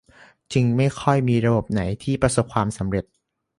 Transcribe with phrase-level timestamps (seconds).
[0.53, 3.05] จึงไม่ค่อยมีระบบไหนที่ประสบความสำเร็จ